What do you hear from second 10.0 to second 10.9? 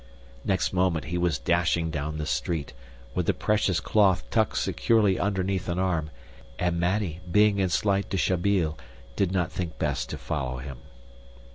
to follow him.